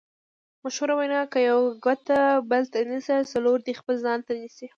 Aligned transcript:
مشهوره 0.63 0.93
وینا: 0.97 1.21
که 1.31 1.39
یوه 1.49 1.69
ګوته 1.83 2.19
بل 2.49 2.63
ته 2.71 2.79
نیسې 2.89 3.17
څلور 3.31 3.57
دې 3.65 3.73
خپل 3.79 3.95
ځان 4.05 4.19
ته 4.25 4.31
نیسې. 4.39 4.65